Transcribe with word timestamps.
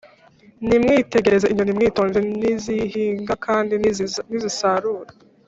Nimwitegereze 0.67 1.45
inyoni 1.49 1.71
mwitonze 1.77 2.17
ntizihinga 2.39 3.33
kandi 3.45 3.73
ntizisarura 4.29 5.11